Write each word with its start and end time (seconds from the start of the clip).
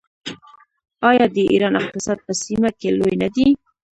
آیا 1.09 1.25
د 1.35 1.37
ایران 1.51 1.73
اقتصاد 1.81 2.17
په 2.27 2.31
سیمه 2.43 2.69
کې 2.79 2.89
لوی 2.99 3.15
نه 3.23 3.29
دی؟ 3.35 3.47